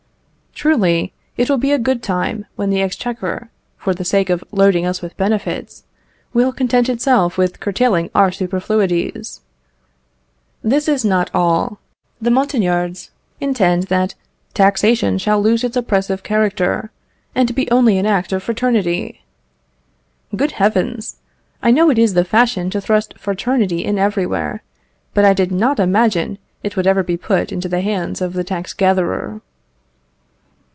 Truly, 0.53 1.11
it 1.37 1.49
will 1.49 1.57
be 1.57 1.71
a 1.71 1.79
good 1.79 2.03
time 2.03 2.45
when 2.55 2.69
the 2.69 2.81
exchequer, 2.83 3.49
for 3.77 3.95
the 3.95 4.05
sake 4.05 4.29
of 4.29 4.43
loading 4.51 4.85
us 4.85 5.01
with 5.01 5.17
benefits, 5.17 5.85
will 6.35 6.51
content 6.51 6.87
itself 6.87 7.35
with 7.35 7.59
curtailing 7.59 8.11
our 8.13 8.31
superfluities! 8.31 9.41
This 10.61 10.87
is 10.87 11.03
not 11.03 11.31
all. 11.33 11.79
The 12.21 12.29
Montagnards 12.29 13.09
intend 13.39 13.83
that 13.83 14.13
"taxation 14.53 15.17
shall 15.17 15.41
lose 15.41 15.63
its 15.63 15.75
oppressive 15.75 16.21
character, 16.21 16.91
and 17.33 17.55
be 17.55 17.67
only 17.71 17.97
an 17.97 18.05
act 18.05 18.31
of 18.31 18.43
fraternity." 18.43 19.23
Good 20.35 20.51
heavens! 20.51 21.15
I 21.63 21.71
know 21.71 21.89
it 21.89 21.97
is 21.97 22.13
the 22.13 22.25
fashion 22.25 22.69
to 22.69 22.79
thrust 22.79 23.17
fraternity 23.17 23.83
in 23.83 23.97
everywhere, 23.97 24.61
but 25.15 25.25
I 25.25 25.33
did 25.33 25.51
not 25.51 25.79
imagine 25.79 26.37
it 26.61 26.77
would 26.77 26.85
ever 26.85 27.01
be 27.01 27.17
put 27.17 27.51
into 27.51 27.69
the 27.69 27.81
hands 27.81 28.21
of 28.21 28.33
the 28.33 28.43
tax 28.43 28.73
gatherer. 28.73 29.41